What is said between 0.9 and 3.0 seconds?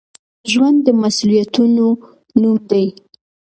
مسؤليتونو نوم دی.